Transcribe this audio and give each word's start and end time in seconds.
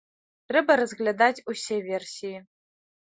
Трэба 0.51 0.77
разглядаць 0.81 1.43
усе 1.53 1.77
версіі. 1.91 2.35